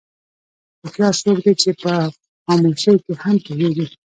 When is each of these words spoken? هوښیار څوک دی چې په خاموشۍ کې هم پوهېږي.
هوښیار 0.81 1.15
څوک 1.23 1.37
دی 1.45 1.53
چې 1.61 1.69
په 1.81 1.93
خاموشۍ 2.45 2.95
کې 3.03 3.13
هم 3.21 3.35
پوهېږي. 3.45 3.85